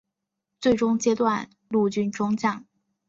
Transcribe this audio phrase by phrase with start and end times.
[0.59, 1.21] 最终阶级
[1.69, 2.65] 陆军中将。